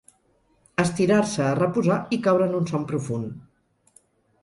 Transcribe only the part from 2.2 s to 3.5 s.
caure en un son profund.